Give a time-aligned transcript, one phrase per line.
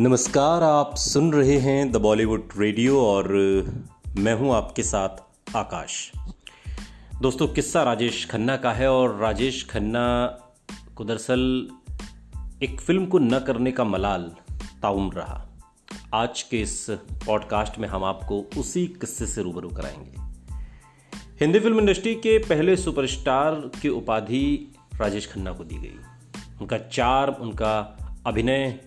[0.00, 3.32] नमस्कार, आप सुन रहे हैं द बॉलीवुड रेडियो और
[4.18, 5.08] मैं हूँ आपके साथ
[5.56, 6.12] आकाश।
[7.22, 10.26] दोस्तों, किस्सा राजेश खन्ना का है और राजेश खन्ना
[10.96, 11.68] को दरअसल
[12.62, 14.32] एक फ़िल्म को न करने का मलाल
[14.82, 15.48] ताउम रहा।
[16.14, 16.86] आज के इस
[17.26, 20.12] पॉडकास्ट में हम आपको उसी किस्से से रूबरू कराएँगे।
[21.40, 25.96] हिंदी फ़िल्म इंडस्ट्री के पहले सुपरस्टार की उपाधि राजेश खन्ना को दी गई।
[26.60, 28.80] उनका चार, उनका अभिनय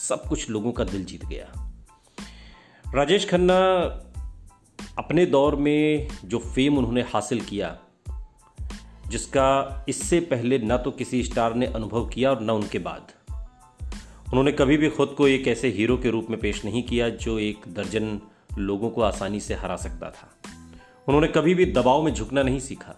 [0.00, 1.46] सब कुछ लोगों का दिल जीत गया।
[2.94, 3.56] राजेश खन्ना
[4.98, 7.76] अपने दौर में जो फेम उन्होंने हासिल किया,
[9.08, 13.12] जिसका इससे पहले न तो किसी स्टार ने अनुभव किया और न उनके बाद।
[14.28, 17.38] उन्होंने कभी भी खुद को एक ऐसे हीरो के रूप में पेश नहीं किया जो
[17.38, 18.20] एक दर्जन
[18.58, 20.28] लोगों को आसानी से हरा सकता था।
[21.08, 22.94] उन्होंने कभी भी दबाव में झुकना नहीं सीखा।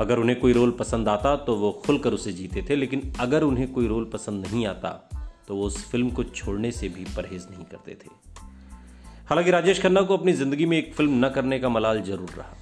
[0.00, 3.72] अगर उन्हें कोई रोल पसंद आता तो वो खुलकर उसे जीते थे, लेकिन अगर उन्हें
[3.72, 5.10] कोई रोल पसंद नहीं आता
[5.48, 8.10] तो वो उस फ़िल्म को छोड़ने से भी परहेज नहीं करते थे।
[9.26, 12.56] हालाँकि राजेश खन्ना को अपनी ज़िंदगी में एक फ़िल्म न करने का मलाल ज़रूर रहा।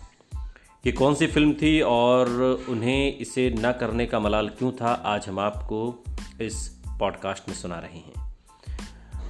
[0.85, 2.29] कि कौन सी फ़िल्म थी और
[2.69, 6.05] उन्हें इसे न करने का मलाल क्यों था, आज हम आपको
[6.41, 8.37] इस पॉडकास्ट में सुना रहे हैं।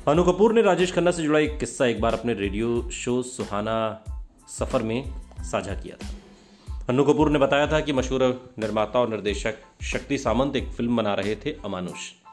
[0.09, 4.05] अनु कपूर ने राजेश खन्ना से जुड़ा एक किस्सा एक बार अपने रेडियो शो सुहाना
[4.49, 6.09] सफ़र में साझा किया था।
[6.89, 11.15] अनु कपूर ने बताया था कि मशहूर निर्माता और निर्देशक शक्ति सामंत एक फ़िल्म बना
[11.15, 12.26] रहे थे, अमानुष।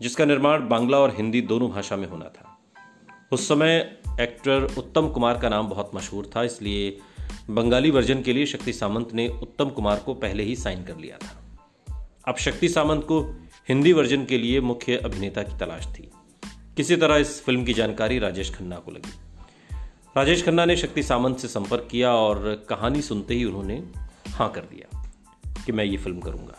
[0.00, 2.58] जिसका निर्माण बांग्ला और हिंदी दोनों भाषा में होना था।
[3.32, 6.98] उस समय एक्टर उत्तम कुमार का नाम बहुत मशहूर था, इसलिए
[7.50, 11.16] बंगाली वर्जन के लिए शक्ति सामंत ने उत्तम कुमार को पहले ही साइन कर लिया
[11.16, 11.36] था।
[12.28, 13.20] अब शक्ति सामंत को
[13.68, 16.10] हिंदी वर्जन के लिए मुख्य अभिनेता की तलाश थी।
[16.76, 19.12] किसी तरह इस फ़िल्म की जानकारी राजेश खन्ना को लगी।
[20.16, 23.82] राजेश खन्ना ने शक्ति सामंत से संपर्क किया और कहानी सुनते ही उन्होंने
[24.28, 25.02] हाँ कर दिया
[25.66, 26.58] कि मैं ये फ़िल्म करूँगा।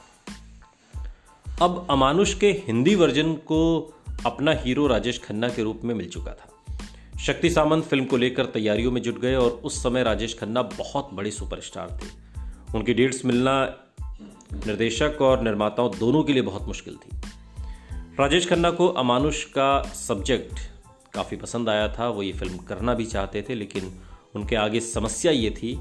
[1.62, 3.94] अब अमानुष के हिंदी वर्जन को
[4.26, 6.78] अपना हीरो राजेश खन्ना के रूप में मिल चुका था।
[7.20, 11.10] शक्ति सामंत फ़िल्म को लेकर तैयारियों में जुट गए और उस समय राजेश खन्ना बहुत
[11.14, 12.08] बड़े सुपरस्टार थे।
[12.78, 13.76] उनकी डेट्स मिलना
[14.54, 17.18] निर्देशक और निर्माताओं दोनों के लिए बहुत मुश्किल थी।
[18.20, 20.54] राजेश खन्ना को अमानुष का सब्जेक्ट
[21.14, 24.00] काफ़ी पसंद आया था, वो ये फ़िल्म करना भी चाहते थे, लेकिन
[24.36, 25.80] उनके आगे समस्या ये थी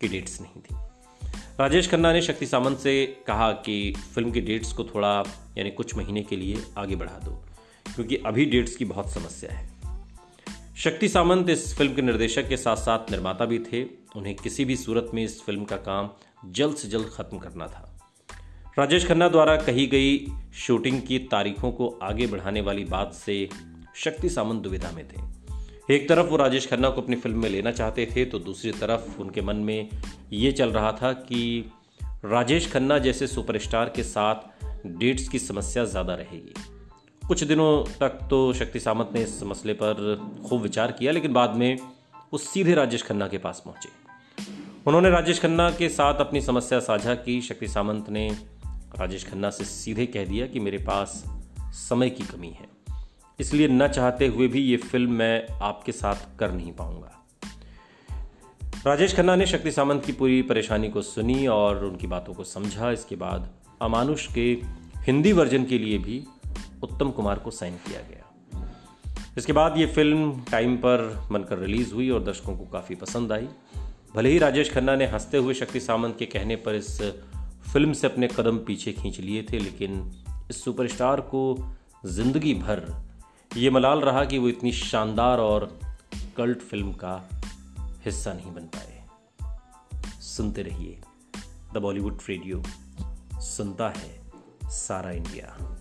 [0.00, 0.87] कि डेट्स नहीं थी।
[1.60, 5.24] राजेश खन्ना ने शक्ति सामंत से कहा कि फ़िल्म की डेट्स को थोड़ा,
[5.58, 7.30] यानी कुछ महीने के लिए आगे बढ़ा दो,
[7.94, 9.68] क्योंकि अभी डेट्स की बहुत समस्या है।
[10.76, 13.82] शक्ति सामंत इस फ़िल्म के निर्देशक के साथ साथ निर्माता भी थे।
[14.16, 16.10] उन्हें किसी भी सूरत में इस फ़िल्म का काम
[16.50, 17.98] जल्द से जल्द खत्म करना था।
[18.78, 23.48] राजेश खन्ना द्वारा कही गई शूटिंग की तारीखों को आगे बढ़ाने वाली बात से
[23.94, 25.37] शक्ति सामंत दुविधा में थे।
[25.90, 29.20] एक तरफ़ वो राजेश खन्ना को अपनी फ़िल्म में लेना चाहते थे तो दूसरी तरफ़
[29.20, 29.88] उनके मन में
[30.32, 31.70] ये चल रहा था कि
[32.24, 36.54] राजेश खन्ना जैसे सुपरस्टार के साथ डेट्स की समस्या ज़्यादा रहेगी।
[37.22, 40.16] कुछ दिनों तक तो शक्ति सामंत ने इस मसले पर
[40.48, 41.78] खूब विचार किया, लेकिन बाद में
[42.32, 43.88] वो सीधे राजेश खन्ना के पास पहुँचे।
[44.86, 48.28] उन्होंने राजेश खन्ना के साथ अपनी समस्या साझा की। शक्ति सामंत ने
[49.00, 51.22] राजेश खन्ना से सीधे कह दिया कि मेरे पास
[51.88, 52.77] समय की कमी है।
[53.38, 57.14] इसलिए न चाहते हुए भी ये फ़िल्म मैं आपके साथ कर नहीं पाऊँगा।
[58.86, 62.90] राजेश खन्ना ने शक्ति सामंत की पूरी परेशानी को सुनी और उनकी बातों को समझा।
[62.90, 63.50] इसके बाद
[63.82, 64.50] अमानुष के
[65.06, 66.24] हिंदी वर्जन के लिए भी
[66.82, 68.24] उत्तम कुमार को साइन किया गया।
[69.38, 73.48] इसके बाद ये फ़िल्म टाइम पर बनकर रिलीज़ हुई और दर्शकों को काफ़ी पसंद आई।
[74.14, 77.00] भले ही राजेश खन्ना ने हँसते हुए शक्ति सामंत के कहने पर इस
[77.72, 80.12] फ़िल्म से अपने कदम पीछे खींच लिए थे, लेकिन
[80.50, 81.72] इस सुपरस्टार को
[82.06, 83.07] ज़िंदगी भर
[83.56, 85.80] ये मलाल रहा कि वो इतनी शानदार और
[86.36, 87.28] कल्ट फ़िल्म का
[88.04, 89.06] हिस्सा नहीं बन पाए।
[90.20, 91.00] सुनते रहिए।
[91.74, 92.62] द बॉलीवुड रेडियो,
[93.40, 94.30] सुनता है
[94.64, 95.77] सारा इंडिया।